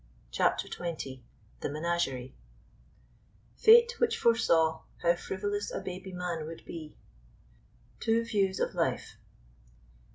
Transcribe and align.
CHAPTER 0.31 0.67
XX 0.67 1.21
The 1.59 1.69
Menagerie 1.69 2.33
Fate 3.55 3.99
which 3.99 4.17
foresaw 4.17 4.81
How 5.03 5.13
frivolous 5.13 5.69
a 5.71 5.79
baby 5.79 6.11
man 6.11 6.47
would 6.47 6.65
be 6.65 6.95
[Illustration: 7.93 7.99
TWO 7.99 8.25
VIEWS 8.25 8.59
OF 8.61 8.73
LIFE. 8.73 9.17